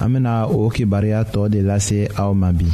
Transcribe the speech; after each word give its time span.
an 0.00 0.10
bena 0.12 0.36
o 0.48 0.68
kibaruya 0.68 1.20
tɔɔ 1.32 1.48
de 1.52 1.60
lase 1.68 1.98
aw 2.22 2.32
ma 2.40 2.50
bi 2.56 2.66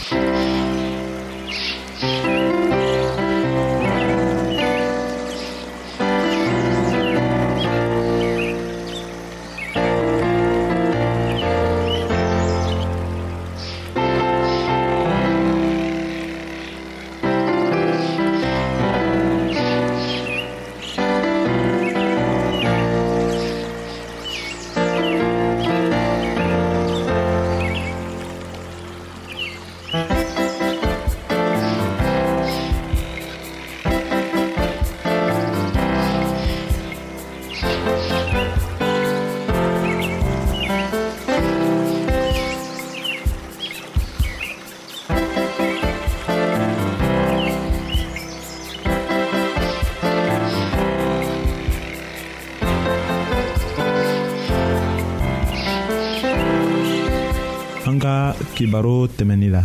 baro 58.76 59.06
tɛmɛnin 59.08 59.50
la 59.52 59.62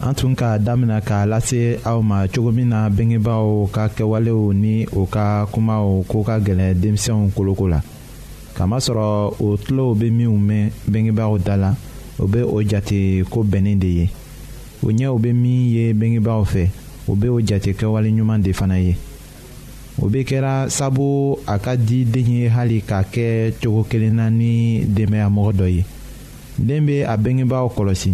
an 0.00 0.14
tun 0.14 0.34
k'a 0.34 0.58
damina 0.58 1.00
k'a 1.00 1.26
lase 1.26 1.78
aw 1.84 2.00
ma 2.02 2.26
cogo 2.32 2.50
min 2.54 2.68
na 2.72 2.88
bengebaaw 2.88 3.66
ka 3.74 3.88
kɛwalew 3.96 4.52
ni 4.54 4.86
o 4.96 5.04
ka 5.06 5.44
kumaw 5.52 6.00
ko 6.08 6.22
ka 6.24 6.38
gɛlɛn 6.40 6.74
denmisɛnw 6.80 7.30
koloko 7.36 7.68
la 7.68 7.80
kamasɔrɔ 8.56 9.06
o 9.40 9.56
tulow 9.56 9.94
be 9.94 10.06
minw 10.18 10.32
mɛn 10.48 10.70
bengebaaw 10.92 11.38
da 11.44 11.54
la 11.56 11.70
o 12.18 12.26
be 12.26 12.40
o 12.40 12.62
jate 12.62 13.24
ko 13.30 13.42
bɛnnin 13.44 13.78
de 13.78 13.86
ye 13.98 14.08
o 14.82 14.86
ɲɛw 14.90 15.18
be 15.22 15.32
min 15.32 15.66
ye 15.74 15.92
bengebaaw 15.92 16.42
fɛ 16.46 16.68
o 17.08 17.14
be 17.16 17.28
o 17.28 17.40
jate 17.40 17.70
kɛwaleɲuman 17.78 18.42
de 18.42 18.52
fana 18.52 18.76
ye 18.80 18.94
o 20.00 20.08
be 20.08 20.24
kɛra 20.28 20.70
sabu 20.70 21.36
a 21.46 21.58
ka 21.58 21.74
di 21.76 22.04
den 22.04 22.30
ye 22.32 22.46
hali 22.48 22.80
k'a 22.80 23.02
kɛ 23.14 23.52
cogo 23.60 23.82
kelen 23.90 24.14
na 24.16 24.30
ni 24.30 24.84
denbaya 24.86 25.28
mɔgɔ 25.28 25.52
dɔ 25.60 25.66
ye 25.74 25.84
den 26.58 26.86
be 26.86 27.02
a 27.04 27.14
bengebaaw 27.18 27.68
kɔlɔsi 27.76 28.12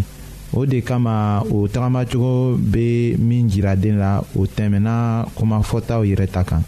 o 0.54 0.64
de 0.66 0.80
kama 0.82 1.42
o 1.50 1.66
tagamacogo 1.68 2.56
be 2.58 3.16
min 3.18 3.48
jira 3.50 3.74
den 3.76 3.98
la 3.98 4.22
o 4.38 4.46
tɛmɛna 4.46 5.26
kumafɔtaw 5.34 6.02
yɛrɛ 6.06 6.26
ta 6.30 6.44
kan 6.44 6.62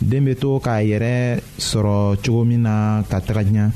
den 0.00 0.24
be 0.24 0.34
to 0.34 0.60
k'a 0.60 0.82
yɛrɛ 0.84 1.40
sɔrɔ 1.58 2.16
cogo 2.24 2.44
min 2.44 2.62
na 2.62 3.02
ka 3.08 3.18
taga 3.20 3.42
diɲa 3.44 3.70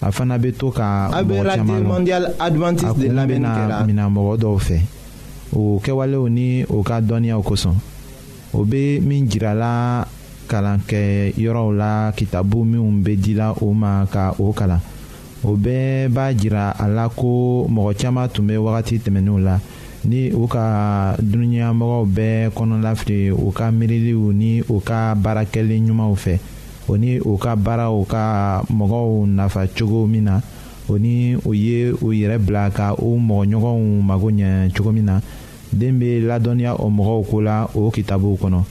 a 0.00 0.12
fana 0.12 0.38
be 0.40 0.52
to 0.52 0.70
ka 0.70 1.10
mɔgɔ 1.10 3.26
bena 3.26 3.84
mina 3.84 4.06
mɔgɔ 4.08 4.34
dɔw 4.38 4.58
fɛ 4.58 4.78
o 5.52 5.80
kɛwalew 5.82 6.30
ni 6.30 6.62
o 6.70 6.82
ka 6.86 7.00
dɔnniyaw 7.00 7.42
kosɔn 7.42 7.74
o 8.54 8.64
be 8.64 9.00
min 9.02 9.26
jirala 9.28 10.06
kalankɛyɔrɔw 10.48 11.68
la 11.76 12.12
kitabu 12.14 12.62
minw 12.64 13.02
be 13.02 13.16
dila 13.18 13.56
o 13.60 13.72
ma 13.72 14.06
ka 14.06 14.34
o 14.38 14.52
kalan 14.52 14.80
o 15.46 15.54
bɛɛ 15.56 16.08
b'a 16.08 16.32
jira 16.34 16.70
a 16.76 16.88
la 16.88 17.08
ko 17.08 17.66
mɔgɔ 17.70 17.92
caaman 18.00 18.28
tun 18.28 18.46
bɛ 18.48 18.56
wagati 18.58 18.98
tɛmɛnenw 18.98 19.38
la 19.44 19.58
ni 20.04 20.30
u 20.32 20.46
ka 20.48 21.14
dunuɲamɔgɔw 21.22 22.06
bɛɛ 22.16 22.50
kɔnɔlafili 22.50 23.30
u 23.30 23.52
ka 23.52 23.70
miiriliw 23.70 24.32
ni 24.34 24.62
u 24.68 24.80
ka 24.80 25.14
baarakɛli 25.14 25.78
ɲumanw 25.80 26.16
fɛ 26.16 26.38
o 26.88 26.96
ni 26.96 27.18
u 27.20 27.36
ka 27.38 27.54
baaraw 27.54 28.04
ka 28.06 28.62
mɔgɔw 28.72 29.26
nafa 29.26 29.66
cogo 29.68 30.06
min 30.08 30.24
na 30.24 30.40
o 30.88 30.96
ni 30.98 31.36
u 31.36 31.52
ye 31.54 31.90
u 31.92 32.12
yɛrɛ 32.14 32.38
bila 32.46 32.70
ka 32.70 32.94
u 32.98 33.16
mɔgɔɲɔgɔnw 33.18 34.02
mago 34.02 34.28
ɲɛ 34.30 34.74
cogo 34.76 34.90
min 34.92 35.04
na 35.06 35.20
den 35.72 35.96
bɛ 36.00 36.24
ladɔnniya 36.26 36.74
o 36.80 36.90
mɔgɔw 36.90 37.24
ko 37.30 37.38
la 37.40 37.66
o 37.74 37.90
kitabuw 37.90 38.34
kɔnɔ 38.38 38.64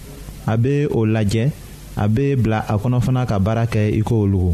a 0.48 0.58
bɛ 0.58 0.88
o 0.92 1.06
lajɛ 1.06 1.52
a 1.96 2.08
bɛ 2.10 2.36
bila 2.42 2.66
a 2.68 2.76
kɔnɔ 2.78 3.02
fana 3.04 3.26
ka 3.26 3.40
baara 3.40 3.64
kɛ 3.68 3.96
i 3.98 4.02
ko 4.02 4.24
olu. 4.26 4.54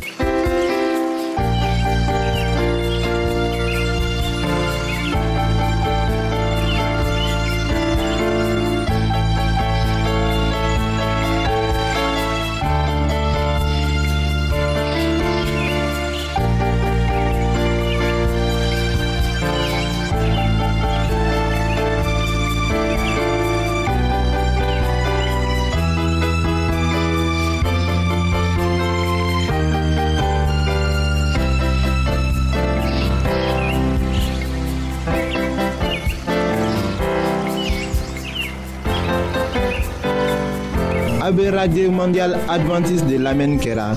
radio 41.62 41.92
mondiale 41.92 42.38
adventiste 42.48 43.06
de 43.06 43.18
l'Amen 43.20 43.60
Kera, 43.60 43.94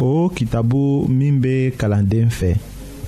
Au 0.00 0.24
oh, 0.26 0.30
kitabu 0.34 0.84
min 1.08 1.40
be 1.40 1.72
fait. 2.28 2.60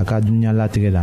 a 0.00 0.02
ka 0.06 0.16
dunuɲa 0.24 0.52
latigɛ 0.58 0.90
la 0.96 1.02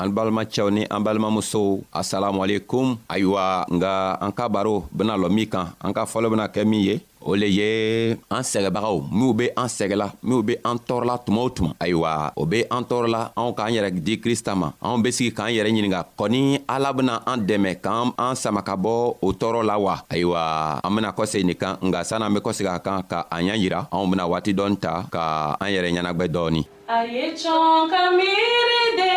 an 0.00 0.08
balimacɛw 0.16 0.68
ni 0.72 0.82
an 0.88 1.00
balimamusow 1.04 1.84
asalamualekum 1.92 2.96
ayiwa 3.12 3.68
nga 3.68 4.16
an 4.16 4.32
ka 4.32 4.48
baro 4.48 4.84
bena 4.90 5.14
lɔ 5.20 5.28
min 5.28 5.44
kan 5.46 5.76
an 5.84 5.92
ka 5.92 6.08
fɔlɔ 6.08 6.30
bena 6.32 6.46
kɛ 6.48 6.64
min 6.64 6.80
ye 6.80 6.94
o 7.20 7.36
le 7.36 7.44
ye 7.44 8.16
an 8.32 8.40
sɛgɛbagaw 8.40 9.12
minw 9.12 9.32
be 9.36 9.46
an 9.54 9.68
sɛgɛla 9.68 10.08
minw 10.24 10.40
be 10.42 10.54
an 10.64 10.78
tɔɔrɔla 10.80 11.14
tuma 11.24 11.40
o 11.44 11.48
tuma 11.52 11.74
ayiwa 11.78 12.32
o 12.36 12.46
be 12.46 12.64
an 12.70 12.84
tɔɔrɔla 12.88 13.20
anw 13.36 13.52
k'an 13.52 13.74
yɛrɛ 13.76 13.90
di 14.04 14.16
krista 14.20 14.54
ma 14.56 14.72
anw 14.80 15.02
be 15.02 15.12
sigi 15.12 15.34
k'an 15.36 15.52
yɛrɛ 15.52 15.68
ɲininga 15.68 16.00
kɔni 16.16 16.62
ala 16.66 16.92
bena 16.94 17.20
an 17.26 17.44
dɛmɛ 17.48 17.80
k'an 17.84 18.12
an 18.16 18.34
sama 18.36 18.62
ka 18.62 18.76
bɔ 18.76 19.16
o 19.20 19.32
tɔɔrɔ 19.32 19.62
la 19.66 19.76
wa 19.78 19.94
ayiwa 20.08 20.80
an 20.82 20.94
bena 20.96 21.12
kɔsegi 21.12 21.44
nin 21.44 21.56
kan 21.56 21.76
nga 21.82 22.04
sann'an 22.04 22.32
be 22.32 22.40
kɔsegi 22.40 22.72
a 22.74 22.78
kan 22.80 23.02
ka 23.02 23.26
an 23.30 23.44
ɲa 23.44 23.56
yira 23.60 23.80
anw 23.92 24.06
bena 24.10 24.24
waati 24.26 24.54
dɔɔni 24.56 24.78
ta 24.80 25.04
ka 25.12 25.56
an 25.60 25.68
yɛrɛ 25.68 25.92
ɲɛnagwɛ 25.92 26.26
dɔɔni 26.32 26.62
a 26.88 27.04
ye 27.06 27.28
cɔn 27.38 27.84
ka 27.92 28.02
miiri 28.16 28.80
de 28.98 29.10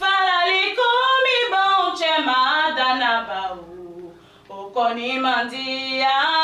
faralikumi 0.00 1.36
monche 1.50 2.12
madanabau 2.26 3.64
okoni 4.50 5.18
mandialaye 5.18 6.41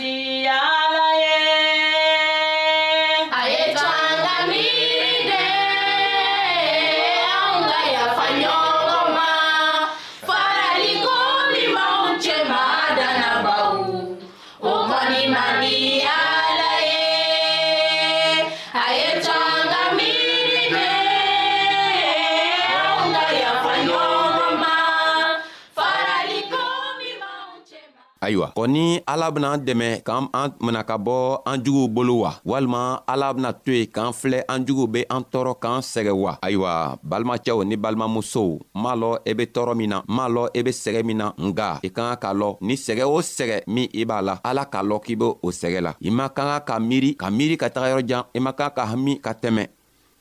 বুঝিয়া 0.00 0.57
ayiwa 28.28 28.46
kɔni 28.56 28.86
ala 29.12 29.26
bena 29.34 29.48
an 29.56 29.60
dɛmɛ 29.66 29.88
k'an 30.06 30.24
an 30.40 30.50
mina 30.64 30.82
ka 30.88 30.96
bɔ 31.06 31.16
an 31.50 31.56
juguw 31.64 31.86
bolo 31.94 32.14
wa 32.24 32.32
walima 32.50 32.82
ala 33.12 33.28
bena 33.34 33.50
to 33.64 33.72
yen 33.72 33.86
k'an 33.94 34.12
filɛ 34.20 34.40
an 34.52 34.60
juguw 34.66 34.86
be 34.92 35.00
an 35.14 35.22
tɔɔrɔ 35.32 35.52
k'an 35.62 35.80
sɛgɛ 35.92 36.12
wa 36.22 36.32
ayiwa 36.44 36.72
balimacɛw 37.10 37.58
ni 37.68 37.76
balimamusow 37.84 38.48
n 38.52 38.80
m'a 38.82 38.92
lɔn 39.00 39.16
i 39.24 39.30
e 39.30 39.34
be 39.38 39.44
tɔɔrɔ 39.54 39.74
min 39.80 39.88
na 39.92 39.98
n 40.00 40.04
m'a 40.16 40.26
lɔn 40.34 40.46
i 40.56 40.60
e 40.60 40.62
be 40.66 40.70
sɛgɛ 40.82 41.00
min 41.08 41.16
na 41.22 41.26
nga 41.48 41.68
i 41.82 41.90
ka 41.96 42.02
ka 42.10 42.16
k'a 42.22 42.32
lɔn 42.40 42.52
ni 42.68 42.74
sɛgɛ 42.84 43.04
o 43.04 43.18
sɛgɛ 43.34 43.58
min 43.74 43.88
i 44.00 44.04
b'a 44.10 44.18
la 44.28 44.34
ala 44.50 44.64
k'a 44.72 44.82
lɔn 44.88 45.00
k'i 45.04 45.14
be 45.20 45.24
o 45.24 45.48
sɛgɛ 45.60 45.80
la 45.86 45.92
i 46.00 46.10
man 46.10 46.28
ka 46.28 46.44
ka 46.50 46.58
ka 46.68 46.74
miiri 46.88 47.10
ka 47.16 47.26
miiri 47.30 47.56
ka 47.62 47.68
taga 47.70 47.90
yɔrɔjan 47.94 48.24
i 48.34 48.38
man 48.40 48.52
ka 48.52 48.68
ka 48.70 48.84
hami 48.92 49.16
ka 49.26 49.32
tɛmɛ 49.32 49.66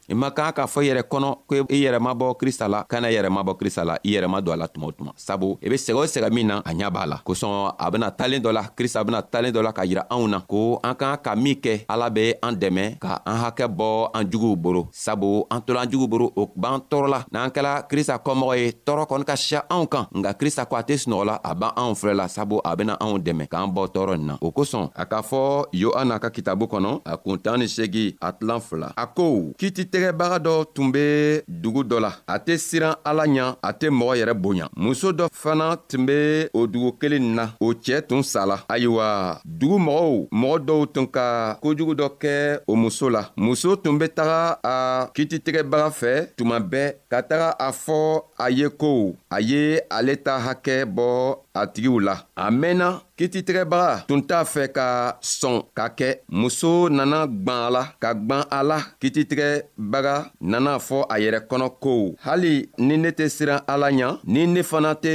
i 0.09 0.13
ma 0.15 0.31
kan 0.31 0.51
k'a 0.53 0.65
fɔ 0.67 0.81
i 0.83 0.87
yɛrɛ 0.89 1.01
kɔnɔ 1.03 1.31
ko 1.47 1.55
i 1.69 1.83
yɛrɛ 1.83 1.99
mabɔ 1.99 2.37
krista 2.39 2.67
la 2.69 2.83
kana 2.87 3.09
i 3.09 3.13
yɛrɛ 3.15 3.29
mabɔ 3.29 3.57
krista 3.59 3.83
la 3.83 3.95
i 4.03 4.11
yɛrɛ 4.13 4.27
ma 4.29 4.39
don 4.41 4.53
a 4.53 4.55
la 4.59 4.67
tuma 4.67 4.87
o 4.87 4.91
tuma 4.91 5.11
sabu 5.17 5.57
i 5.61 5.67
be 5.67 5.75
sɛgɛ 5.75 5.95
o 5.99 6.05
sɛgɛ 6.05 6.31
min 6.31 6.47
na 6.47 6.59
a 6.65 6.71
ɲa 6.73 6.89
b'a 6.89 7.05
la 7.05 7.17
kosɔn 7.25 7.75
a 7.77 7.91
bena 7.91 8.11
talen 8.11 8.41
dɔ 8.41 8.51
la 8.53 8.63
krista 8.75 9.03
bena 9.05 9.21
talen 9.21 9.51
dɔ 9.53 9.61
la 9.61 9.73
ka 9.73 9.81
yira 9.83 10.07
anw 10.09 10.27
na 10.29 10.39
ko 10.39 10.79
an 10.81 10.93
k'an 10.95 11.17
ka 11.21 11.35
min 11.35 11.55
kɛ 11.55 11.85
ala 11.89 12.09
be 12.09 12.33
an 12.41 12.55
dɛmɛ 12.55 12.99
ka 12.99 13.21
an 13.25 13.35
hakɛ 13.35 13.67
bɔ 13.67 14.11
an 14.15 14.23
juguw 14.31 14.55
boro 14.55 14.87
sabu 14.93 15.43
an 15.51 15.59
tola 15.61 15.81
an 15.81 15.89
juguw 15.91 16.07
boro 16.09 16.31
o 16.35 16.47
b'an 16.55 16.79
tɔɔrɔla 16.89 17.25
n'an 17.29 17.49
kɛla 17.51 17.83
krista 17.89 18.17
kɔmɔgɔ 18.23 18.57
ye 18.57 18.71
tɔɔrɔ 18.85 19.05
kɔni 19.09 19.25
ka 19.25 19.35
siya 19.35 19.65
anw 19.69 19.85
kan 19.89 20.07
nka 20.15 20.33
krista 20.39 20.65
ko 20.69 20.77
a 20.77 20.83
tɛ 20.83 20.97
sinɔgɔla 20.97 21.39
a 21.43 21.53
b' 21.53 21.67
anw 21.75 21.91
filɛ 21.95 22.13
la 22.15 22.27
sabu 22.29 22.61
a 22.63 22.75
bena 22.77 22.93
anw 23.01 23.17
dɛmɛ 23.19 23.49
k'an 23.49 23.73
bɔ 23.75 23.91
tɔɔrɔ 23.93 24.17
nin 24.17 24.27
na 24.27 24.37
o 24.41 24.51
kosɔn 24.53 24.89
a 24.95 25.05
k'a 25.05 25.21
fɔ 25.21 25.67
yohana 25.73 26.17
ka 26.21 26.29
kitabu 26.29 26.65
kɔnɔ 26.69 27.01
a 27.05 27.17
kuntan 27.17 27.59
ni 27.59 27.65
segi 27.67 28.15
a 28.21 28.31
tilan 28.31 28.61
fila 28.61 28.93
a 28.95 29.05
ko 29.07 29.51
kiti 29.57 29.83
tɛ 29.83 29.96
tɛgɛbaga 29.97 30.37
dɔ 30.45 30.53
tun 30.75 30.87
be 30.93 31.05
dugu 31.61 31.81
dɔ 31.89 31.97
la 32.05 32.11
a 32.33 32.35
tɛ 32.45 32.53
siran 32.67 32.95
ala 33.09 33.23
ɲa 33.35 33.45
a 33.67 33.69
tɛ 33.79 33.87
mɔgɔ 33.99 34.13
yɛrɛ 34.19 34.33
bonya 34.43 34.65
muso 34.83 35.09
dɔ 35.11 35.25
fana 35.33 35.65
tun 35.89 36.05
be 36.05 36.17
o 36.53 36.67
dugu 36.67 36.89
kelen 37.01 37.25
na 37.37 37.43
o 37.59 37.73
cɛɛ 37.83 38.01
tun 38.07 38.21
sala 38.23 38.55
ayiwa 38.69 39.39
dugu 39.59 39.77
mɔgɔw 39.87 40.27
mɔgɔ 40.41 40.57
dɔw 40.67 40.81
tun 40.93 41.07
ka 41.15 41.57
kojugu 41.63 41.93
dɔ 42.01 42.07
kɛ 42.21 42.33
o 42.67 42.75
muso 42.75 43.09
la 43.09 43.21
muso 43.35 43.75
tun 43.75 43.97
be 43.97 44.07
taga 44.07 44.57
a 44.63 44.75
kititigɛbaga 45.15 45.89
fɛ 45.99 46.11
tuma 46.37 46.59
bɛɛ 46.61 46.93
ka 47.09 47.21
taga 47.23 47.49
a 47.59 47.69
fɔ 47.71 48.21
a 48.37 48.51
ye 48.51 48.67
ko 48.69 49.15
a 49.31 49.41
ye 49.41 49.79
ale 49.89 50.13
ta 50.25 50.33
hakɛ 50.45 50.85
bɔ 50.85 51.07
a 51.61 51.65
tigiw 51.73 51.99
la 51.99 52.15
a 52.35 52.49
mɛnna 52.51 52.87
kititigɛbaga 53.17 53.93
tun 54.07 54.21
t'a 54.29 54.39
fɛ 54.53 54.63
ka 54.77 54.87
sɔn 55.39 55.57
ka 55.77 55.85
kɛ 55.99 56.09
muso 56.29 56.89
nana 56.89 57.17
gwan 57.45 57.63
a 57.67 57.69
la 57.75 57.83
ka 58.01 58.09
gwan 58.25 58.43
a 58.57 58.59
la 58.69 58.77
kititigɛbaga 59.01 60.13
nana 60.51 60.71
fɔ 60.87 60.97
a 61.13 61.15
yɛrɛ 61.23 61.39
kɔnɔ 61.49 61.67
ko 61.83 61.91
hali 62.25 62.53
ni 62.77 62.95
ne 63.03 63.09
tɛ 63.17 63.25
siran 63.35 63.61
ala 63.67 63.87
ɲa 63.91 64.19
ni 64.25 64.45
ne 64.53 64.61
fana 64.63 64.91
tɛ 65.03 65.13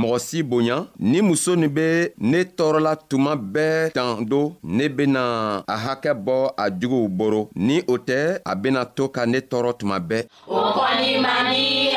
mɔgɔ 0.00 0.18
si 0.20 0.42
bonya 0.42 0.78
ni 0.98 1.18
muso 1.22 1.54
nin 1.56 1.70
be 1.76 1.86
ne 2.18 2.38
tɔɔrɔla 2.58 2.92
tuma 3.08 3.32
bɛɛ 3.36 3.92
tan 3.96 4.24
do 4.30 4.40
ne 4.62 4.88
bena 4.88 5.22
a 5.68 5.76
hakɛ 5.86 6.12
bɔ 6.26 6.36
a 6.58 6.64
juguw 6.80 7.08
boro 7.18 7.48
ni 7.54 7.76
o 7.88 7.96
tɛ 8.08 8.38
a 8.44 8.54
bena 8.56 8.84
to 8.96 9.08
ka 9.08 9.24
ne 9.26 9.38
tɔɔrɔ 9.50 9.76
tuma 9.78 9.98
bɛɛ 10.00 10.26
o 10.46 10.56
kɔni 10.76 11.20
man 11.22 11.44
di 11.52 11.93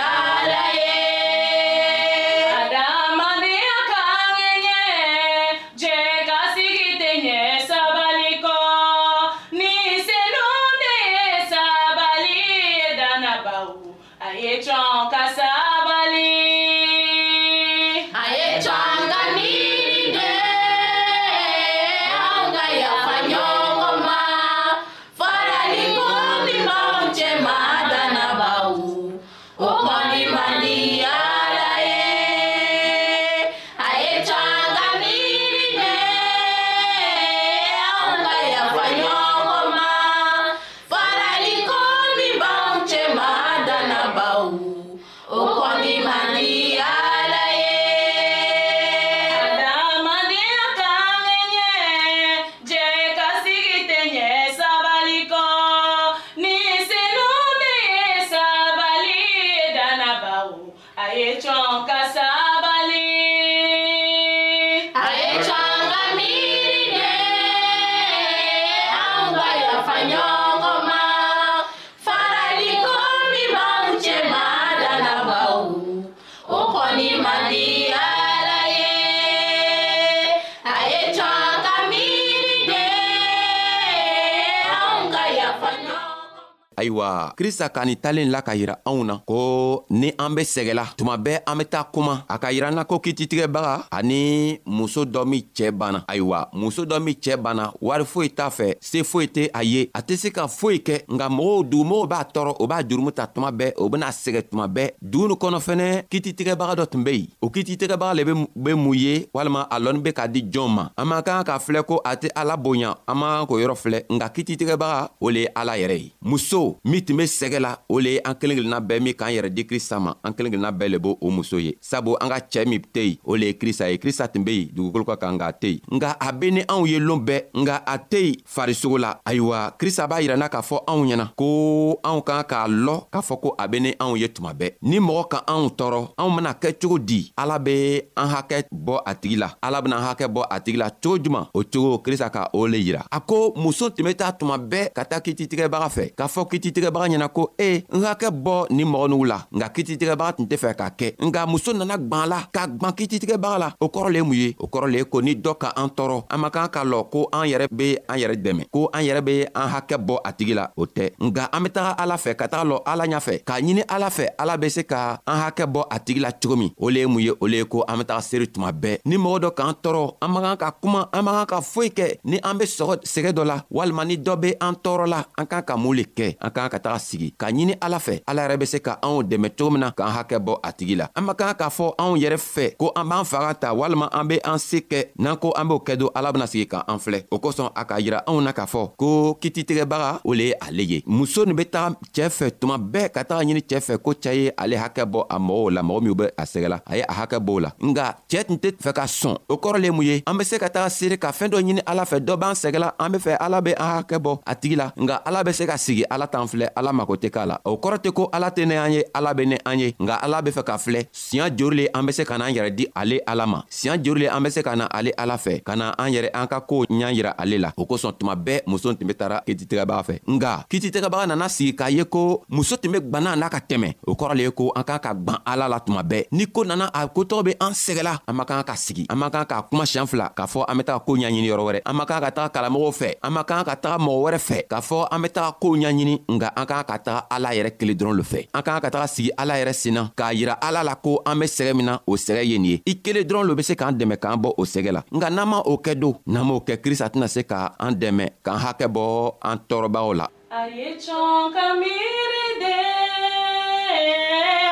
ayiwa 86.87 87.33
krista 87.35 87.69
ka 87.69 87.85
nin 87.85 87.95
talen 88.01 88.31
la 88.31 88.41
ka 88.41 88.55
yira 88.55 88.79
anw 88.85 89.03
na 89.03 89.19
ko 89.27 89.85
ni 89.89 90.11
an 90.17 90.33
be 90.35 90.41
sɛgɛla 90.43 90.95
tuma 90.97 91.15
bɛɛ 91.17 91.41
an 91.45 91.55
be 91.57 91.65
taa 91.65 91.83
kuma 91.83 92.23
a 92.29 92.37
ka 92.39 92.49
yira 92.51 92.67
an 92.69 92.75
na 92.75 92.83
ko 92.85 92.99
kititigɛbaga 92.99 93.87
ani 93.91 94.59
muso 94.65 95.03
dɔ 95.05 95.25
min 95.25 95.43
cɛɛ 95.55 95.71
banna 95.77 96.03
ayiwa 96.07 96.49
muso 96.53 96.85
dɔ 96.85 97.01
min 97.03 97.15
cɛɛ 97.15 97.37
banna 97.41 97.71
wari 97.81 98.03
foyi 98.05 98.29
t'a 98.29 98.49
fɛ 98.49 98.75
se 98.81 99.03
foyi 99.03 99.27
tɛ 99.27 99.49
a 99.53 99.63
ye 99.63 99.89
a 99.93 100.01
tɛ 100.01 100.15
se 100.17 100.29
ka 100.31 100.47
foyi 100.47 100.79
kɛ 100.79 101.03
nka 101.09 101.27
mɔgɔw 101.29 101.63
dugumɔgɔw 101.69 102.07
b'a 102.07 102.23
tɔɔrɔ 102.33 102.55
o 102.59 102.67
b'a 102.67 102.83
jurumu 102.87 103.11
ta 103.11 103.25
tuma 103.27 103.51
bɛɛ 103.51 103.73
o 103.77 103.89
bena 103.89 104.07
sɛgɛ 104.09 104.43
tuma 104.49 104.67
bɛɛ 104.67 104.91
dugu 105.01 105.27
ni 105.27 105.35
kɔnɔ 105.35 105.59
fɛnɛ 105.59 106.03
kititigɛbaga 106.09 106.75
dɔ 106.81 106.85
tun 106.89 107.03
be 107.03 107.09
yen 107.11 107.27
o 107.41 107.49
kititigɛbaga 107.49 108.15
le 108.15 108.47
be 108.55 108.73
mun 108.73 108.93
ye 108.93 109.27
walima 109.35 109.67
a 109.69 109.79
lɔnni 109.79 110.01
be 110.03 110.11
ka 110.13 110.27
di 110.27 110.41
jɔn 110.43 110.69
ma 110.71 110.89
an 110.97 111.05
man 111.07 111.23
kan 111.23 111.43
k'a 111.43 111.59
filɛ 111.59 111.83
ko 111.85 112.01
a 112.05 112.15
tɛ 112.15 112.29
ala 112.35 112.55
boya 112.57 112.95
an 113.07 113.15
man 113.17 113.41
kan 113.41 113.45
k'o 113.45 113.59
yɔrɔ 113.65 113.75
filɛ 113.75 114.05
nka 114.09 114.29
kititigɛbaga 114.33 115.09
o 115.21 115.29
le 115.29 115.39
ye 115.39 115.47
ala 115.55 115.73
yɛrɛ 115.77 115.97
ye 115.99 116.11
muso 116.21 116.76
muso 116.77 116.77
min 116.97 117.01
tun 117.05 117.17
be 117.17 117.23
sɛgɛ 117.27 117.59
la 117.59 117.79
o 117.89 117.99
le 117.99 118.09
ye 118.13 118.21
an 118.25 118.33
kelen 118.35 118.57
kelenna 118.57 118.79
bɛɛ 118.79 119.01
min 119.01 119.13
k'an 119.13 119.29
yɛrɛ 119.31 119.49
di 119.53 119.65
krista 119.65 119.99
ma 119.99 120.15
an 120.23 120.33
kelen 120.33 120.51
kelenna 120.51 120.71
bɛɛ 120.71 120.89
le 120.89 120.97
b' 120.99 121.15
o 121.21 121.29
muso 121.29 121.57
ye 121.57 121.77
sabu 121.81 122.15
an 122.21 122.29
ka 122.29 122.39
cɛɛ 122.39 122.67
min 122.67 122.79
tɛ 122.81 122.99
yen 123.07 123.17
o 123.23 123.35
le 123.35 123.45
ye 123.47 123.53
krista 123.57 123.89
ye 123.89 123.97
krista 123.97 124.27
tun 124.27 124.43
be 124.43 124.51
yen 124.53 124.69
dugukolo 124.73 125.05
ka 125.05 125.15
kan 125.17 125.33
nka 125.37 125.45
a 125.47 125.51
tɛ 125.51 125.67
yen 125.71 125.81
nga 125.97 126.15
a 126.19 126.31
be 126.33 126.51
ni 126.51 126.61
anw 126.67 126.87
ye 126.87 126.99
loon 126.99 127.19
bɛɛ 127.25 127.43
nga 127.57 127.83
a 127.85 127.97
tɛ 127.97 128.19
yen 128.21 128.35
farisogo 128.45 128.97
la 128.99 129.15
ayiwa 129.25 129.71
krista 129.77 130.07
b'a 130.07 130.21
yirana 130.21 130.49
k'a 130.49 130.61
fɔ 130.61 130.83
anw 130.87 131.05
ɲɛna 131.05 131.27
ko 131.35 131.99
anw 132.03 132.21
kan 132.23 132.43
k'a 132.43 132.67
lɔ 132.67 133.07
k'a 133.11 133.21
fɔ 133.21 133.39
ko 133.41 133.55
a 133.57 133.67
be 133.67 133.79
ni 133.79 133.91
anw 133.99 134.17
ye 134.19 134.27
tuma 134.29 134.53
bɛɛ 134.53 134.71
ni 134.81 134.99
mɔgɔ 134.99 135.27
ka 135.29 135.43
anw 135.47 135.69
tɔɔrɔ 135.77 136.07
anw 136.17 136.35
bena 136.35 136.51
kɛ 136.53 136.73
cogo 136.81 136.99
di 136.99 137.31
ala 137.37 137.59
be 137.59 138.01
an 138.15 138.27
hakɛ 138.29 138.63
bɔ 138.71 139.01
a 139.05 139.15
tigi 139.15 139.35
la 139.37 139.51
ala 139.61 139.81
bena 139.81 139.97
an 139.97 140.03
hakɛ 140.03 140.27
bɔ 140.31 140.45
a 140.49 140.59
tigi 140.59 140.77
la 140.77 140.89
cogo 140.89 141.17
juman 141.17 141.45
o 141.53 141.61
cogo 141.63 141.99
krista 142.01 142.29
ka 142.31 142.49
o 142.53 142.65
le 142.67 142.77
yira 142.77 143.05
a 143.11 143.19
ko 143.21 143.53
muso 143.55 143.89
tun 143.89 144.05
be 144.05 144.13
taa 144.15 144.31
tuma 144.31 144.57
bɛɛ 144.57 144.93
ka 144.93 145.03
taa 145.05 145.19
kititigɛbaga 145.19 145.89
fɛ 145.89 146.13
k'a 146.15 146.27
fɔ 146.27 146.47
kiti 146.49 146.66
kititigɛbaga 146.67 147.07
ɲɛna 147.07 147.27
ko 147.33 147.43
eh, 147.57 147.79
e 147.83 147.85
n 147.95 148.01
ka 148.03 148.13
kɛ 148.15 148.27
bɔ 148.31 148.67
nin 148.71 148.87
mɔgɔ 148.87 149.07
nugu 149.09 149.25
la 149.25 149.39
nka 149.51 149.67
kititigɛbaga 149.73 150.33
tun 150.37 150.47
tɛ 150.47 150.57
fɛ 150.63 150.71
k'a 150.79 150.89
kɛ 150.89 151.15
nka 151.25 151.45
muso 151.47 151.71
nana 151.73 151.97
gwan 151.97 152.27
la 152.29 152.39
ka 152.55 152.67
gwan 152.67 152.91
kititigɛbaga 152.93 153.57
la 153.59 153.69
o 153.79 153.87
kɔrɔ 153.87 154.07
le 154.11 154.17
ye 154.19 154.23
mun 154.23 154.35
ye 154.37 154.53
o 154.59 154.67
kɔrɔ 154.67 154.87
le 154.91 154.97
ye 154.99 155.03
ko 155.05 155.19
ni 155.21 155.35
dɔ 155.35 155.53
ka 155.57 155.73
an 155.77 155.87
tɔɔrɔ 155.89 156.25
an 156.29 156.37
man 156.41 156.51
kan 156.51 156.67
ka 156.69 156.83
lɔ 156.83 157.09
ko 157.09 157.29
an 157.33 157.45
yɛrɛ 157.47 157.67
be 157.71 157.97
an 158.09 158.17
yɛrɛ 158.19 158.35
dɛmɛ 158.43 158.63
ko 158.71 158.89
an 158.93 159.01
yɛrɛ 159.03 159.21
be 159.25 159.43
an 159.53 159.67
hakɛ 159.73 159.95
bɔ 160.07 160.15
a 160.25 160.33
tigi 160.33 160.53
la 160.55 160.65
o 160.77 160.85
tɛ 160.85 161.09
nga 161.19 161.49
an 161.53 161.63
be 161.63 161.69
taga 161.69 161.91
ala 162.01 162.15
fɛ 162.17 162.35
ka 162.35 162.47
taga 162.47 162.65
lɔ 162.71 162.81
ala 162.85 163.03
ɲafɛ 163.05 163.43
k'a 163.43 163.61
ɲini 163.61 163.83
ala 163.89 164.09
fɛ 164.09 164.25
ala 164.37 164.57
be 164.57 164.69
se 164.69 164.83
ka 164.83 165.19
an 165.25 165.37
hakɛ 165.43 165.65
bɔ 165.73 165.81
a 165.89 165.99
tigi 165.99 166.19
la 166.19 166.31
cogo 166.31 166.55
min 166.57 166.71
o 166.77 166.89
le 166.89 166.99
ye 166.99 167.05
mun 167.07 167.21
ye 167.21 167.31
o 167.41 167.45
le 167.47 167.57
ye 167.57 167.63
ko 167.65 167.83
an 167.87 167.97
be 167.99 168.03
taga 168.03 168.21
seeri 168.21 168.47
tuma 168.47 168.71
bɛɛ 168.71 168.99
ni 169.05 169.15
mɔgɔ 169.17 169.39
dɔ 169.41 169.49
k'an 169.57 169.73
tɔɔrɔ 169.83 170.15
an 170.21 170.29
man 170.31 170.43
kan 170.43 170.57
ka 170.57 170.71
kuma 170.81 171.09
an 171.13 171.21
man 171.25 171.45
kan 171.45 171.45
ka 171.45 171.59
foyi 171.61 171.89
kɛ 171.93 172.17
ni 172.25 172.39
an 172.43 172.57
be 172.57 172.65
sɔgɔ 172.65 173.01
sɛgɛ 173.03 173.31
dɔ 173.33 173.43
la 173.45 173.61
walima 173.71 174.03
ni 174.05 174.17
dɔ 174.17 174.35
be 174.41 174.49
an 174.59 174.75
tɔɔrɔ 174.75 175.05
la 175.07 175.23
an 175.37 175.45
kan 175.47 175.61
ka 175.63 175.77
mun 175.77 175.95
le 175.95 176.03
kɛ 176.03 176.35
an 176.41 176.51
kan 176.57 176.73
ka 176.73 176.79
taga 176.81 176.97
sigi 176.99 177.29
k'a 177.37 177.53
ɲini 177.53 177.77
ala 177.81 177.99
fɛ 178.01 178.21
ala 178.25 178.41
yɛrɛ 178.49 178.57
be 178.59 178.65
se 178.65 178.79
ka 178.81 178.97
anw 179.05 179.21
dɛmɛ 179.21 179.49
cogo 179.57 179.69
min 179.71 179.81
na 179.85 179.91
k'an 179.93 180.09
hakɛ 180.09 180.39
bɔ 180.41 180.53
a 180.63 180.69
tigi 180.73 180.95
la 180.97 181.05
an 181.13 181.23
man 181.25 181.35
kan 181.37 181.53
k'a 181.53 181.69
fɔ 181.69 181.93
anw 182.01 182.17
yɛrɛ 182.17 182.37
fɛ 182.39 182.65
ko 182.81 182.89
an 182.97 183.05
b'an 183.07 183.25
faga 183.25 183.53
ta 183.59 183.69
walima 183.77 184.09
an 184.11 184.25
be 184.27 184.41
an 184.43 184.57
se 184.57 184.81
kɛ 184.81 185.13
n'an 185.21 185.37
ko 185.37 185.51
an 185.53 185.67
b'o 185.69 185.77
kɛ 185.85 185.93
don 185.97 186.09
ala 186.17 186.33
bena 186.33 186.47
sigi 186.47 186.65
k'an 186.65 186.97
filɛ 186.97 187.25
o 187.29 187.37
kosɔn 187.39 187.69
a 187.75 187.85
k'a 187.85 188.01
yira 188.01 188.19
anw 188.25 188.41
na 188.41 188.51
k'a 188.57 188.65
fɔ 188.65 188.97
ko 188.97 189.37
kititigɛbaga 189.39 190.21
o 190.25 190.33
le 190.33 190.43
ye 190.49 190.53
ale 190.61 190.81
ye 190.83 191.03
muso 191.05 191.45
nin 191.45 191.53
be 191.55 191.65
taga 191.69 191.93
cɛɛ 192.13 192.29
fɛ 192.29 192.51
tuma 192.57 192.81
bɛɛ 192.81 193.13
ka 193.13 193.21
taga 193.23 193.45
ɲini 193.45 193.61
cɛɛ 193.61 193.79
fɛ 193.85 194.01
ko 194.01 194.11
cɛɛ 194.17 194.33
ye 194.35 194.51
ale 194.57 194.73
hakɛ 194.77 195.05
bɔ 195.05 195.27
a 195.29 195.37
mɔgɔw 195.39 195.69
la 195.73 195.81
mɔgɔ 195.85 196.01
minw 196.01 196.15
be 196.17 196.25
a 196.33 196.41
sɛgɛla 196.43 196.81
a 196.89 196.97
ye 196.97 197.03
a 197.05 197.13
hakɛ 197.13 197.37
b'o 197.45 197.61
la 197.61 197.69
nga 197.81 198.17
cɛɛ 198.29 198.47
tun 198.47 198.57
tɛ 198.57 198.71
fɛ 198.81 198.91
ka 198.95 199.03
sɔn 199.05 199.37
o 199.49 199.55
kɔrɔ 199.61 199.77
le 199.81 199.89
mun 199.91 200.05
ye 200.05 200.23
an 200.25 200.33
be 200.37 200.43
se 200.43 200.57
ka 200.57 200.67
taga 200.69 200.89
seere 200.89 201.17
ka 201.21 201.29
fɛɛn 201.31 201.51
dɔ 201.53 201.61
ɲini 201.61 201.81
ala 201.85 202.01
fɛ 202.05 202.17
dɔ 202.25 202.33
b'an 202.39 202.55
sɛgɛla 202.57 202.93
an 202.99 203.11
be 203.11 203.17
fɛ 203.21 203.37
ala 203.39 203.61
be 203.61 203.71
an 203.77 204.01
hakɛ 204.03 204.17
bɔ 204.17 204.41
a 204.47 204.53
tigi 204.55 204.75
la 204.77 204.91
nga 204.97 205.21
ala 205.25 205.43
be 205.43 205.53
se 205.53 205.65
ka 205.65 205.73
sigi 205.77 206.03
ala 206.09 206.25
t'an 206.27 206.46
an 206.47 206.47
filɛ 206.49 206.67
ala 206.75 206.93
mago 206.93 207.15
tɛ 207.15 207.29
k'a 207.29 207.45
la 207.45 207.59
o 207.67 207.75
kɔrɔ 207.77 207.97
tɛ 207.99 208.11
ko 208.15 208.29
ala 208.31 208.49
tɛ 208.49 208.65
ne 208.65 208.73
an 208.77 208.91
ye 208.93 209.03
ala 209.13 209.33
be 209.33 209.45
ne 209.45 209.57
an 209.65 209.79
ye 209.79 209.93
nga 209.99 210.13
ala 210.23 210.41
be 210.41 210.51
fɛ 210.51 210.63
ka 210.63 210.77
filɛ 210.77 211.03
siɲan 211.11 211.51
jori 211.57 211.75
le 211.77 211.87
an 211.93 212.05
be 212.05 212.11
se 212.13 212.23
ka 212.23 212.37
n'an 212.37 212.53
yɛrɛ 212.55 212.75
di 212.75 212.87
ale 212.95 213.19
ala 213.27 213.45
ma 213.47 213.63
siɲan 213.69 213.99
jori 214.03 214.21
le 214.23 214.27
an 214.29 214.43
be 214.43 214.49
se 214.49 214.61
ka 214.63 214.75
na 214.75 214.85
ale 214.87 215.11
ala 215.17 215.37
fɛ 215.37 215.63
ka 215.63 215.75
na 215.75 215.91
an 215.97 216.09
yɛrɛ 216.11 216.29
an 216.33 216.47
ka 216.47 216.61
koow 216.61 216.85
ɲ'an 216.87 217.13
yira 217.15 217.33
ale 217.37 217.57
la 217.59 217.71
o 217.77 217.85
kosɔn 217.85 218.13
tuma 218.17 218.35
bɛɛ 218.35 218.61
muso 218.67 218.93
tun 218.93 219.07
be 219.07 219.13
tara 219.13 219.41
kititɛgɛbaga 219.47 220.03
fɛ 220.07 220.19
nga 220.27 220.65
kititɛgɛbaga 220.69 221.27
nana 221.27 221.49
sigi 221.49 221.73
k'a 221.75 221.89
ye 221.91 222.03
ko 222.03 222.41
muso 222.49 222.77
tun 222.77 222.91
be 222.91 222.99
gwanna 222.99 223.35
n'a 223.35 223.49
ka 223.49 223.59
tɛmɛ 223.59 223.95
o 224.07 224.13
kɔrɔ 224.15 224.35
le 224.35 224.43
ye 224.43 224.51
ko 224.51 224.71
an 224.75 224.83
k'an 224.83 224.99
ka 224.99 225.13
gwan 225.13 225.39
ala 225.45 225.67
la 225.67 225.79
tuma 225.79 226.03
bɛɛ 226.03 226.25
ni 226.31 226.45
ko 226.47 226.63
nana 226.63 226.89
a 226.93 227.07
kotɔgɔ 227.07 227.43
be 227.43 227.51
an 227.59 227.71
sɛgɛla 227.73 228.19
an 228.27 228.35
man 228.35 228.45
kan 228.45 228.63
ka 228.63 228.75
sigi 228.75 229.05
an 229.09 229.17
man 229.19 229.31
kan 229.31 229.43
k'a 229.45 229.63
kuma 229.69 229.83
siɲan 229.85 230.07
fila 230.07 230.31
k'a 230.35 230.45
fɔ 230.47 230.65
an 230.67 230.77
be 230.77 230.83
taga 230.83 230.99
koo 231.05 231.17
ɲaɲini 231.17 231.47
yɔrɔ 231.49 231.63
wɛrɛ 231.67 231.81
an 231.85 231.95
man 231.95 232.05
kan 232.05 232.21
ka 232.21 232.31
taga 232.31 232.49
kalamɔgɔw 232.49 232.91
fɛ 232.99 233.09
an 233.23 233.31
man 233.33 233.43
kan 233.43 233.63
ka 233.65 233.75
taga 233.75 233.97
mɔgɔ 233.99 234.19
wɛrɛ 234.23 234.39
fɛ 234.39 234.67
k'a 234.69 234.81
fɔ 234.81 235.07
an 235.11 235.21
be 235.21 235.29
taga 235.29 235.51
koow 235.59 235.75
ɲaɲini 235.75 236.15
nga 236.33 236.51
an 236.55 236.65
k'an 236.69 236.83
ka 236.83 236.97
taga 236.99 237.15
ala 237.31 237.55
yɛrɛ 237.55 237.71
kelen 237.79 237.95
dɔrɔn 237.97 238.17
le 238.19 238.23
fɛ 238.23 238.39
an 238.53 238.61
k'an 238.61 238.81
ka 238.83 238.89
taga 238.91 239.07
sigi 239.07 239.31
ala 239.39 239.55
yɛrɛ 239.59 239.73
senna 239.73 240.11
k'a 240.15 240.33
yira 240.35 240.53
ala 240.61 240.83
la 240.83 240.95
ko 240.95 241.21
an 241.25 241.39
be 241.39 241.45
sɛgɛ 241.47 241.73
min 241.75 241.85
na 241.85 241.97
o 242.05 242.15
sɛgɛ 242.19 242.41
ye 242.45 242.57
nin 242.59 242.65
ye 242.71 242.75
i 242.85 242.93
kelen 243.03 243.23
dɔrɔn 243.23 243.47
lo 243.47 243.55
be 243.55 243.63
se 243.63 243.75
k'an 243.75 243.95
dɛmɛ 243.97 244.17
k'an 244.19 244.41
bɔ 244.43 244.51
o 244.57 244.63
sɛgɛ 244.63 244.91
la 244.91 245.01
nga 245.11 245.29
n'an 245.29 245.47
ma 245.47 245.59
o 245.65 245.77
kɛ 245.79 245.95
don 245.99 246.19
n'an 246.27 246.43
m'o 246.43 246.59
kɛ 246.67 246.75
krista 246.83 247.07
tɛna 247.07 247.27
se 247.29 247.43
ka 247.43 247.71
an 247.79 247.95
dɛmɛ 247.95 248.25
k'an 248.43 248.59
hakɛ 248.59 248.87
bɔ 248.91 249.35
an 249.41 249.57
tɔɔrɔbaw 249.69 250.15
la 250.17 250.27
a 250.51 250.67
ye 250.67 250.97
cɔn 250.99 251.53
ka 251.55 251.65
miiri 251.79 252.45
de 252.61 252.79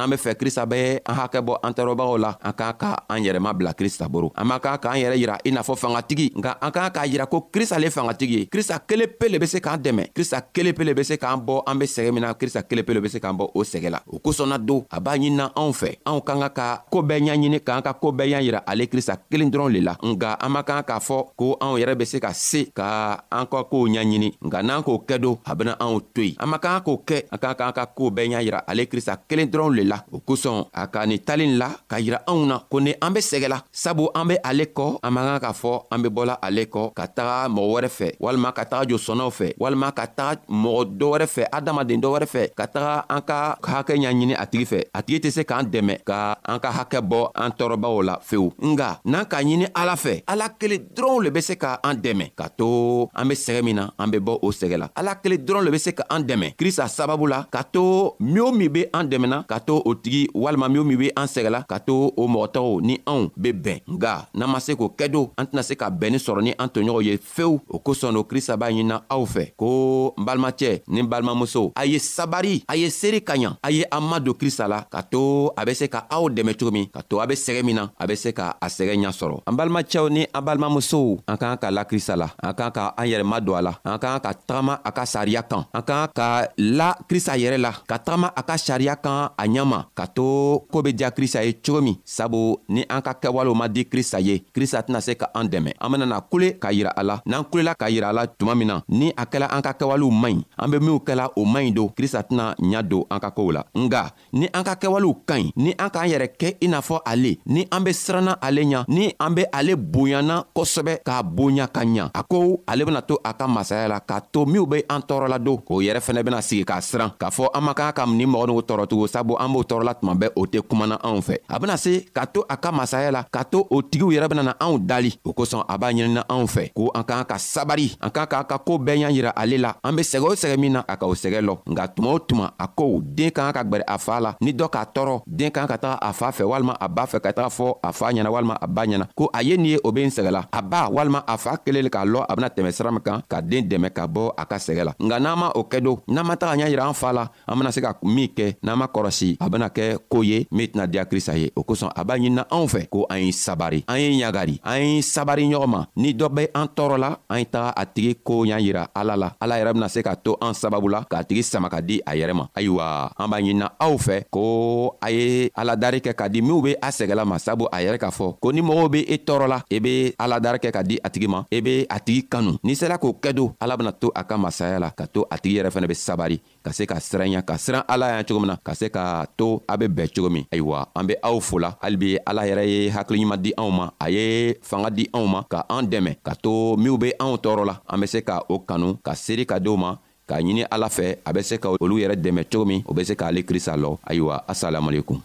n'an 0.00 0.08
be 0.10 0.16
fɛ 0.16 0.32
krista 0.34 0.64
be 0.66 0.96
an 1.06 1.14
hakɛ 1.14 1.40
bɔ 1.44 1.58
an 1.62 1.72
tɔɔrɔbagaw 1.76 2.16
la 2.18 2.32
an 2.42 2.52
k'an 2.56 2.72
ka 2.80 3.04
an 3.12 3.18
yɛrɛma 3.20 3.52
bila 3.52 3.74
krista 3.76 4.08
boro 4.08 4.32
an 4.34 4.44
man 4.48 4.58
kan 4.60 4.78
k'an 4.80 4.96
yɛrɛ 4.96 5.16
yira 5.20 5.36
i 5.44 5.50
n'a 5.52 5.60
fɔ 5.60 5.76
fangatigi 5.76 6.32
nka 6.36 6.56
an 6.60 6.70
k'an 6.72 6.88
k'a 6.90 7.04
yira 7.06 7.26
ko 7.28 7.48
krista 7.52 7.76
le 7.78 7.90
fangatigi 7.92 8.34
ye 8.34 8.46
krista 8.48 8.78
kelen 8.88 9.08
pe 9.18 9.28
le 9.28 9.38
be 9.38 9.46
se 9.46 9.58
k'an 9.60 9.76
dɛmɛ 9.78 10.12
krista 10.16 10.40
kelen 10.52 10.72
pe 10.74 10.84
le 10.84 10.94
be 10.94 11.04
se 11.04 11.16
k'an 11.16 11.36
bɔ 11.44 11.62
an 11.66 11.74
be 11.78 11.84
sɛgɛ 11.86 12.12
min 12.14 12.20
na 12.22 12.32
krista 12.34 12.62
kelen 12.66 12.84
pe 12.86 12.94
le 12.94 13.00
be 13.00 13.08
se 13.08 13.18
k'an 13.20 13.36
bɔ 13.36 13.50
o 13.54 13.60
sɛgɛ 13.62 13.90
la 13.90 14.00
o 14.08 14.18
kosɔnna 14.18 14.58
don 14.64 14.84
a 14.90 15.00
b'a 15.00 15.16
ɲinina 15.20 15.52
anw 15.56 15.72
fɛ 15.72 15.92
anw 16.06 16.20
k'an 16.24 16.40
ka 16.40 16.48
ka 16.48 16.82
koo 16.90 17.02
bɛɛ 17.02 17.20
ɲaɲini 17.20 17.60
k'an 17.60 17.82
ka 17.82 17.92
koo 17.92 18.12
bɛɛ 18.12 18.30
ɲa 18.30 18.42
yira 18.48 18.62
ale 18.66 18.84
krista 18.86 19.18
kelen 19.30 19.50
dɔrɔn 19.50 19.72
le 19.72 19.80
la 19.80 19.96
nga 20.02 20.36
an 20.40 20.48
man 20.52 20.64
kan 20.64 20.82
k'a 20.82 20.98
fɔ 21.00 21.24
ko 21.36 21.56
anw 21.60 21.76
yɛrɛ 21.78 21.94
be 21.98 22.04
se 22.06 22.20
ka 22.20 22.32
se 22.32 22.64
ka 22.74 23.20
an 23.30 23.46
ka 23.50 23.64
koow 23.64 23.88
ɲaɲini 23.88 24.32
nga 24.44 24.62
n'an 24.62 24.82
k'o 24.82 25.04
kɛ 25.08 25.18
don 25.20 25.36
a 25.44 25.54
bena 25.54 25.76
anw 25.80 26.00
to 26.14 26.22
yen 26.22 26.34
an 26.38 26.48
man 26.50 26.60
kan 26.60 26.80
k'o 26.80 27.02
kɛ 27.04 27.24
an 27.32 27.38
k'an 27.38 27.54
k'an 27.58 27.72
ka 27.74 27.86
koo 27.86 28.10
bɛɛ 28.10 28.28
ɲa 28.38 28.42
yira 28.46 28.64
ale 28.66 28.86
krista 28.86 29.16
kelen 29.28 29.50
dɔrɔn 29.50 29.76
le 29.76 29.82
la 29.84 29.89
la 29.90 29.96
o 30.16 30.18
kosɔn 30.26 30.58
a 30.80 30.82
ka 30.92 31.00
nin 31.08 31.18
talen 31.26 31.52
la 31.62 31.68
ka 31.90 31.96
yira 32.04 32.18
anw 32.30 32.40
na 32.50 32.56
ko 32.70 32.76
ni 32.84 32.92
an 33.04 33.10
be 33.14 33.20
sɛgɛla 33.30 33.58
sabu 33.82 34.04
an 34.18 34.26
be 34.28 34.34
ale 34.48 34.64
kɔ 34.76 34.86
an 35.04 35.10
man 35.14 35.24
kan 35.28 35.40
k'a 35.44 35.52
fɔ 35.60 35.72
an 35.92 35.98
be 36.02 36.08
bɔla 36.16 36.34
ale 36.46 36.64
kɔ 36.74 36.82
ka 36.98 37.04
taga 37.16 37.36
mɔgɔ 37.54 37.70
wɛrɛ 37.74 37.88
fɛ 37.98 38.08
walima 38.24 38.48
ka 38.58 38.64
taga 38.70 38.86
josɔnnaw 38.90 39.30
fɛ 39.38 39.48
walima 39.62 39.88
ka 39.98 40.04
taga 40.18 40.40
mɔgɔ 40.62 40.80
dɔ 40.98 41.06
wɛrɛ 41.12 41.26
fɛ 41.34 41.42
adamaden 41.58 42.00
dɔ 42.02 42.08
wɛrɛ 42.14 42.26
fɛ 42.34 42.42
ka 42.58 42.66
taga 42.74 42.94
an 43.14 43.20
ka 43.28 43.38
hakɛ 43.74 43.94
ɲaɲini 43.98 44.34
a 44.42 44.44
tigi 44.50 44.66
fɛ 44.72 44.78
a 44.96 45.00
tigi 45.02 45.18
tɛ 45.24 45.30
se 45.36 45.42
k'an 45.48 45.66
dɛmɛ 45.72 45.94
ka 46.08 46.16
an 46.52 46.58
ka 46.60 46.70
hakɛ 46.78 46.98
bɔ 47.10 47.20
an 47.34 47.50
tɔɔrɔbaw 47.58 48.02
la 48.08 48.14
fewu 48.30 48.48
nga 48.70 49.00
n'an 49.04 49.26
k'a 49.30 49.42
ɲini 49.42 49.66
ala 49.74 49.94
fɛ 49.96 50.14
ala 50.26 50.46
kelen 50.58 50.80
dɔrɔnw 50.94 51.24
le 51.24 51.30
be 51.30 51.40
se 51.40 51.54
ka 51.56 51.78
an 51.84 51.94
dɛmɛ 52.04 52.24
ka 52.36 52.46
to 52.58 53.08
an 53.14 53.28
be 53.28 53.34
sɛgɛ 53.34 53.62
min 53.64 53.76
na 53.76 53.84
an 53.98 54.10
be 54.10 54.18
bɔ 54.20 54.38
o 54.42 54.48
sɛgɛ 54.50 54.76
la 54.78 54.86
ala 54.96 55.14
kelen 55.22 55.40
dɔrɔn 55.46 55.64
le 55.64 55.70
be 55.70 55.78
se 55.78 55.92
ka 55.92 56.04
an 56.10 56.22
dɛmɛ 56.28 56.54
krista 56.58 56.86
sababu 56.88 57.26
la 57.28 57.42
ka 57.50 57.62
to 57.64 58.14
min 58.20 58.38
o 58.40 58.52
min 58.52 58.70
be 58.72 58.82
an 58.94 59.04
dɛmɛna 59.10 59.46
ka 59.48 59.58
to 59.60 59.79
to 59.80 59.88
o 59.90 59.94
tigi 59.94 60.28
walima 60.34 60.68
min 60.68 60.78
o 60.80 60.84
min 60.84 60.98
be 60.98 61.12
an 61.16 61.26
sɛgɛla 61.26 61.64
ka 61.68 61.78
to 61.78 62.12
o 62.16 62.26
mɔgɔtɔgɔw 62.28 62.80
ni 62.82 63.00
anw 63.06 63.30
be 63.36 63.52
bɛn 63.52 63.80
nga 63.90 64.26
n'an 64.34 64.50
ma 64.50 64.60
se 64.60 64.72
k'o 64.74 64.88
kɛ 64.96 65.08
do 65.10 65.30
an 65.38 65.46
tɛna 65.46 65.62
se 65.62 65.74
ka 65.74 65.90
bɛnnin 65.90 66.18
sɔrɔ 66.18 66.42
ni 66.42 66.54
an 66.58 66.66
toɲɔgɔnw 66.68 67.02
ye 67.04 67.16
fewu 67.16 67.60
o 67.68 67.78
kosɔn 67.78 68.12
no 68.12 68.24
krista 68.24 68.56
b'a 68.56 68.70
ɲinina 68.70 69.02
aw 69.08 69.24
fɛ 69.24 69.54
ko 69.56 70.14
n 70.18 70.24
balimacɛ 70.24 70.82
ni 70.88 71.00
n 71.00 71.06
balimamuso 71.08 71.72
a 71.76 71.84
ye 71.86 71.98
sabari 71.98 72.62
a 72.68 72.76
ye 72.76 72.88
seeri 72.90 73.20
ka 73.24 73.34
ɲa 73.34 73.56
a 73.62 73.70
ye 73.70 73.84
an 73.90 74.00
ma 74.02 74.18
don 74.20 74.34
krista 74.34 74.68
la 74.68 74.82
ka 74.82 75.02
to 75.02 75.50
a 75.56 75.64
be 75.64 75.74
se 75.74 75.88
ka 75.88 76.06
aw 76.10 76.28
dɛmɛ 76.28 76.56
cogo 76.58 76.70
min 76.72 76.86
ka 76.86 77.00
to 77.02 77.20
a 77.20 77.26
be 77.26 77.34
sɛgɛ 77.34 77.62
min 77.64 77.76
na 77.76 77.88
a 77.98 78.06
be 78.06 78.16
se 78.16 78.32
ka 78.32 78.56
a 78.60 78.66
sɛgɛ 78.66 78.96
ɲa 78.96 79.12
sɔrɔ 79.12 79.42
an 79.46 79.56
balimacɛw 79.56 80.10
ni 80.10 80.26
an 80.32 80.42
balimamusow 80.44 81.20
an 81.26 81.36
k'an 81.36 81.56
ka 81.58 81.70
la 81.70 81.84
krista 81.84 82.16
la 82.16 82.28
an 82.42 82.52
k'an 82.52 82.72
ka 82.72 82.94
an 82.96 83.06
yɛrɛma 83.06 83.40
don 83.44 83.56
a 83.56 83.62
la 83.62 83.72
an 83.84 83.98
k'an 83.98 84.20
ka 84.20 84.32
tagama 84.46 84.80
a 84.84 84.90
ka 84.92 85.02
sariya 85.04 85.42
kan 85.48 85.64
an 85.72 85.82
k'an 85.82 86.08
ka 86.14 86.48
la 86.58 86.94
krista 87.08 87.36
yɛrɛ 87.38 87.58
la 87.60 87.72
ka 87.86 87.98
tagama 87.98 88.32
a 88.36 88.42
ka 88.42 88.54
sariya 88.56 88.96
kan 89.00 89.30
a 89.38 89.44
ɲa 89.50 89.69
ma 89.70 89.86
ka 89.94 90.10
to 90.10 90.58
koo 90.66 90.82
be 90.82 90.90
diya 90.90 91.14
krista 91.14 91.44
ye 91.46 91.54
cogo 91.62 91.80
min 91.86 91.94
sabu 92.02 92.58
ni 92.74 92.82
an 92.90 93.00
ka 93.06 93.14
kɛwalew 93.14 93.54
ma 93.54 93.70
di 93.70 93.86
krista 93.86 94.18
ye 94.18 94.42
krista 94.54 94.82
tɛna 94.82 94.98
se 94.98 95.14
ka 95.14 95.30
an 95.38 95.46
dɛmɛ 95.46 95.78
an 95.78 95.88
benana 95.92 96.18
kule 96.30 96.58
k'a 96.58 96.72
yira 96.74 96.90
a 96.98 97.02
la 97.06 97.16
n'an 97.30 97.44
kulela 97.50 97.74
k'a 97.78 97.88
yira 97.94 98.10
a 98.10 98.16
la 98.18 98.24
tuma 98.26 98.54
min 98.58 98.66
na 98.68 98.76
ni 98.88 99.12
a 99.14 99.24
kɛla 99.30 99.46
an 99.54 99.62
ka 99.62 99.72
kɛwalew 99.78 100.10
man 100.10 100.32
ɲi 100.32 100.42
an 100.58 100.70
be 100.70 100.78
minw 100.82 100.98
kɛla 101.06 101.30
o 101.36 101.44
man 101.44 101.62
ɲi 101.66 101.74
don 101.74 101.88
krista 101.88 102.22
tɛna 102.26 102.54
ɲa 102.58 102.82
don 102.82 103.04
an 103.10 103.20
ka 103.22 103.30
koow 103.30 103.50
la 103.54 103.62
nga 103.74 104.02
ni 104.32 104.46
an 104.52 104.64
ka 104.66 104.74
kɛwalew 104.74 105.12
ka 105.28 105.34
ɲi 105.38 105.52
ni 105.56 105.70
an 105.78 105.90
k'an 105.94 106.08
yɛrɛ 106.10 106.28
kɛ 106.40 106.48
i 106.60 106.66
n'a 106.66 106.80
fɔ 106.82 106.98
ale 107.06 107.38
ni 107.46 107.66
an 107.70 107.80
be 107.86 107.92
siranna 107.92 108.32
ale 108.42 108.62
ɲa 108.66 108.84
ni 108.88 109.12
an 109.20 109.30
be 109.34 109.44
ale 109.52 109.76
bonyana 109.76 110.44
kosɛbɛ 110.56 110.98
k'a 111.06 111.22
bonya 111.22 111.66
ka 111.70 111.82
ɲa 111.84 112.10
a 112.14 112.22
ko 112.24 112.60
ale 112.66 112.84
bena 112.84 113.02
to 113.02 113.14
a 113.24 113.34
ka 113.34 113.46
masaya 113.46 113.88
la 113.88 114.00
k'a 114.00 114.20
to 114.32 114.44
minw 114.46 114.66
be 114.68 114.82
an 114.88 115.00
tɔɔrɔla 115.02 115.38
don 115.44 115.58
k'o 115.62 115.78
yɛrɛ 115.84 116.00
fɛnɛ 116.00 116.24
bena 116.24 116.42
sigi 116.42 116.64
k'a 116.64 116.80
siran 116.80 117.12
k'a 117.20 117.30
fɔ 117.30 117.46
an 117.54 117.62
man 117.64 117.74
kan 117.74 117.92
ka 117.92 118.04
ni 118.06 118.26
mɔgɔ 118.26 118.46
nugu 118.48 118.62
tɔɔrɔtugun 118.66 119.08
sabu 119.08 119.36
an 119.38 119.52
b' 119.52 119.59
n'aw 119.60 119.62
tɔɔrɔla 119.64 119.94
tuma 119.94 120.14
bɛɛ 120.14 120.32
o 120.36 120.46
tɛ 120.46 120.58
kumana 120.66 120.98
anw 121.04 121.20
fɛ 121.20 121.38
a 121.48 121.58
bena 121.58 121.76
se 121.76 122.04
ka 122.14 122.24
to 122.26 122.44
a 122.48 122.56
ka 122.56 122.72
masaya 122.72 123.10
la 123.12 123.22
ka 123.30 123.42
to 123.44 123.66
o 123.70 123.82
tigiw 123.82 124.10
yɛrɛ 124.10 124.28
bena 124.30 124.42
na 124.42 124.54
anw 124.60 124.78
dali 124.78 125.12
o 125.24 125.32
kosɔn 125.32 125.64
a 125.68 125.78
b'a 125.78 125.92
ɲinina 125.92 126.24
anw 126.28 126.46
fɛ 126.46 126.72
ko 126.74 126.90
an 126.94 127.02
k'an 127.04 127.24
ka 127.24 127.36
sabari 127.38 127.96
an 128.00 128.10
k'an 128.10 128.26
k'an 128.26 128.44
ka 128.48 128.58
koo 128.58 128.78
bɛɛ 128.78 128.98
ɲa 129.04 129.12
yira 129.12 129.30
ale 129.36 129.58
la 129.58 129.74
an 129.84 129.92
be 129.96 130.02
sɛgɛ 130.02 130.24
o 130.26 130.34
sɛgɛ 130.34 130.56
min 130.58 130.72
na 130.72 130.84
a 130.88 130.96
ka 130.96 131.06
o 131.06 131.14
sɛgɛ 131.14 131.40
lɔ 131.44 131.58
nka 131.66 131.88
tuma 131.94 132.10
o 132.14 132.18
tuma 132.18 132.52
a 132.58 132.66
kow 132.68 133.00
den 133.02 133.30
k'an 133.30 133.52
ka 133.52 133.62
gwɛrɛ 133.64 133.84
a 133.86 133.98
faa 133.98 134.20
la 134.20 134.34
ni 134.40 134.52
dɔ 134.52 134.68
k'a 134.70 134.84
tɔɔrɔ 134.94 135.22
den 135.26 135.50
k'an 135.50 135.66
ka 135.68 135.76
taga 135.78 135.98
a 136.00 136.12
faa 136.12 136.30
fɛ 136.30 136.42
walima 136.46 136.74
a 136.80 136.88
b'a 136.88 137.04
fɛ 137.06 137.20
ka 137.20 137.32
taga 137.32 137.48
fɔ 137.50 137.78
a 137.82 137.92
faa 137.92 138.10
ɲɛna 138.12 138.30
walima 138.30 138.54
a 138.60 138.66
ba 138.66 138.86
ɲɛna 138.86 139.06
ko 139.16 139.30
a 139.34 139.42
ye 139.42 139.56
nin 139.56 139.64
ye 139.72 139.78
o 139.84 139.92
be 139.92 140.04
n 140.04 140.10
sɛgɛla 140.10 140.48
a 140.52 140.62
ba 140.62 140.88
walima 140.88 141.24
a 141.26 141.36
faa 141.36 141.56
kelen 141.56 141.84
le 141.84 141.88
k'a 141.90 142.04
lɔ 142.06 142.24
a 142.28 142.36
bena 142.36 142.48
tɛmɛ 142.50 142.72
sira 142.72 142.90
min 142.92 143.00
kan 143.00 143.22
ka 143.28 143.40
deen 143.40 143.68
dɛmɛ 143.68 143.90
ka 143.94 144.06
bɔ 144.06 144.32
a 144.38 144.44
ka 144.46 144.56
sɛgɛ 144.56 144.84
la 144.86 144.92
nka 144.98 145.20
n'an 145.20 145.36
ma 145.38 145.50
o 145.54 145.62
kɛ 145.64 145.80
do 145.82 145.98
n'an 146.08 146.24
ma 146.26 146.34
taga 146.36 146.56
ɲa 146.56 146.70
yira 146.70 146.88
an 146.88 146.94
faa 146.94 147.12
la 147.12 147.28
an 147.46 147.56
bena 147.58 147.72
se 147.72 147.80
ka 147.80 147.94
min 148.02 148.28
kɛ 148.28 148.56
n'an 148.62 148.76
ma 148.78 148.86
kɔrɔsi 148.86 149.36
a 149.40 149.49
bena 149.50 149.68
kɛ 149.68 149.98
koo 150.08 150.22
ye 150.22 150.46
min 150.54 150.66
tɛna 150.70 150.86
diya 150.86 151.04
krista 151.10 151.34
ye 151.34 151.50
o 151.56 151.60
kosɔn 151.66 151.90
a 151.94 152.04
b'a 152.06 152.14
ɲinina 152.16 152.44
anw 152.56 152.66
fɛ 152.66 152.86
ko 152.88 153.06
an 153.10 153.18
ye 153.26 153.32
sabari 153.32 153.82
an 153.90 153.98
ye 153.98 154.08
ɲagari 154.22 154.56
an 154.62 154.78
ye 154.78 155.02
sabari 155.02 155.44
ɲɔgɔn 155.50 155.66
ma 155.68 155.82
ni 155.96 156.14
dɔ 156.14 156.28
be 156.36 156.42
an 156.54 156.68
tɔɔrɔla 156.76 157.10
an 157.28 157.38
ye 157.38 157.44
taga 157.44 157.70
a 157.76 157.84
tigi 157.86 158.14
koo 158.24 158.44
y'an 158.44 158.60
yira 158.60 158.82
ala 158.94 159.16
la 159.16 159.32
ala 159.40 159.56
yɛrɛ 159.58 159.72
bena 159.74 159.88
se 159.88 160.02
ka 160.02 160.14
to 160.16 160.36
an 160.40 160.54
sababu 160.54 160.88
la 160.90 161.04
k'a 161.10 161.24
tigi 161.26 161.42
sama 161.42 161.68
ka 161.68 161.80
di 161.80 162.00
a 162.06 162.12
yɛrɛ 162.14 162.34
ma 162.34 162.44
ayiwa 162.54 163.12
an 163.18 163.30
b'a 163.30 163.40
ɲinina 163.42 163.66
aw 163.80 163.94
fɛ 163.96 164.22
ko 164.30 164.96
a 165.02 165.10
ye 165.10 165.50
aladari 165.54 165.98
kɛ 166.00 166.14
ka 166.14 166.28
di 166.28 166.40
minw 166.42 166.62
be 166.62 166.72
a 166.80 166.88
sɛgɛla 166.90 167.24
ma 167.26 167.36
sabu 167.38 167.66
a 167.72 167.78
yɛrɛ 167.82 167.98
k'a 167.98 168.10
fɔ 168.10 168.36
ko 168.40 168.50
ni 168.52 168.60
mɔgɔw 168.62 168.88
be 168.90 169.00
i 169.12 169.16
tɔɔrɔla 169.26 169.62
i 169.70 169.78
be 169.80 170.14
aladari 170.18 170.58
kɛ 170.62 170.70
ka 170.72 170.82
di 170.82 170.96
a 171.02 171.10
tigi 171.10 171.28
ma 171.28 171.44
i 171.50 171.60
be 171.60 171.86
a 171.90 171.98
tigi 172.00 172.26
kanu 172.30 172.56
n'i 172.62 172.76
sera 172.76 172.98
k'o 172.98 173.16
kɛ 173.22 173.32
don 173.34 173.52
ala 173.60 173.76
bena 173.76 173.92
to 173.92 174.10
a 174.14 174.24
ka 174.24 174.36
masaya 174.36 174.78
la 174.78 174.90
ka 174.90 175.06
to 175.06 175.26
a 175.30 175.36
tigi 175.38 175.56
yɛrɛ 175.58 175.70
fɛnɛ 175.74 175.86
be 175.88 175.94
sabari 175.94 176.38
ka 176.64 176.72
se 176.72 176.84
ka 176.86 177.00
siranya 177.00 177.40
ka 177.40 177.56
siran 177.56 177.84
ala 177.88 178.16
ya 178.20 178.24
cogo 178.28 178.40
min 178.44 178.50
na 178.52 178.56
ka 178.60 178.74
se 178.76 178.90
ka 178.92 179.24
to 179.36 179.62
a 179.68 179.74
be 179.80 179.88
bɛn 179.88 180.08
cogo 180.12 180.28
min 180.28 180.44
ayiwa 180.52 180.88
an 180.94 181.06
be 181.08 181.14
aw 181.24 181.40
fola 181.40 181.76
halibi 181.80 182.18
ala 182.26 182.44
yɛrɛ 182.44 182.64
ye 182.68 182.78
hakiliɲuman 182.92 183.40
di 183.40 183.50
anw 183.56 183.70
ma 183.70 183.86
a 183.98 184.06
ye 184.12 184.54
fanga 184.62 184.90
di 184.90 185.08
anw 185.12 185.26
ma 185.26 185.40
ka 185.48 185.64
an 185.68 185.88
dɛmɛ 185.90 186.12
ka 186.26 186.32
to 186.36 186.76
minw 186.76 186.98
be 187.00 187.10
anw 187.18 187.36
tɔɔrɔ 187.40 187.64
la 187.64 187.76
an 187.88 188.00
be 188.00 188.06
se 188.06 188.20
ka 188.22 188.42
o 188.48 188.58
kanu 188.60 188.96
ka 189.06 189.12
seeri 189.14 189.44
ka 189.46 189.58
di 189.58 189.70
ma 189.76 189.96
k'a 190.28 190.38
ɲini 190.40 190.62
ala 190.70 190.88
fɛ 190.88 191.16
a 191.26 191.32
be 191.32 191.42
se 191.42 191.58
ka 191.58 191.70
olu 191.80 191.96
yɛrɛ 191.98 192.16
dɛmɛ 192.20 192.44
cogo 192.52 192.64
min 192.64 192.82
o 192.86 192.94
be 192.94 193.04
se 193.04 193.14
k'ale 193.14 193.40
krista 193.44 193.74
lɔ 193.76 193.98
ayiwa 194.06 194.44
asalamualekum 194.46 195.24